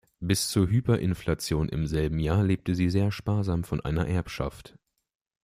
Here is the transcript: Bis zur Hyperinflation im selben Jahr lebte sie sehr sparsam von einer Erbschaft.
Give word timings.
Bis 0.19 0.49
zur 0.49 0.67
Hyperinflation 0.67 1.69
im 1.69 1.85
selben 1.85 2.17
Jahr 2.17 2.41
lebte 2.43 2.73
sie 2.73 2.89
sehr 2.89 3.11
sparsam 3.11 3.63
von 3.63 3.81
einer 3.81 4.07
Erbschaft. 4.07 4.75